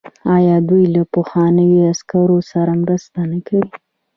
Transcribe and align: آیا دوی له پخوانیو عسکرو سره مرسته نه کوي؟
آیا 0.35 0.55
دوی 0.69 0.83
له 0.95 1.01
پخوانیو 1.13 1.81
عسکرو 1.93 2.39
سره 2.51 2.71
مرسته 2.81 3.19
نه 3.31 3.39
کوي؟ 3.47 3.67